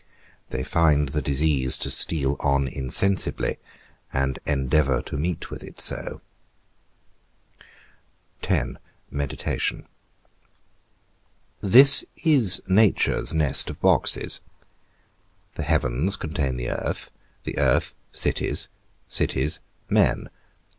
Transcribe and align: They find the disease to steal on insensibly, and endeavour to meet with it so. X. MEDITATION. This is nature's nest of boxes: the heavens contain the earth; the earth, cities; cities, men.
They 0.49 0.63
find 0.63 1.09
the 1.09 1.21
disease 1.21 1.77
to 1.77 1.91
steal 1.91 2.35
on 2.39 2.67
insensibly, 2.67 3.59
and 4.11 4.39
endeavour 4.47 4.99
to 5.03 5.15
meet 5.15 5.51
with 5.51 5.63
it 5.63 5.79
so. 5.79 6.21
X. 8.41 8.69
MEDITATION. 9.11 9.87
This 11.61 12.03
is 12.23 12.63
nature's 12.67 13.31
nest 13.35 13.69
of 13.69 13.79
boxes: 13.79 14.41
the 15.53 15.61
heavens 15.61 16.15
contain 16.15 16.57
the 16.57 16.71
earth; 16.71 17.11
the 17.43 17.59
earth, 17.59 17.93
cities; 18.11 18.69
cities, 19.07 19.59
men. 19.87 20.31